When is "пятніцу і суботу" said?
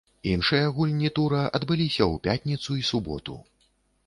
2.29-3.39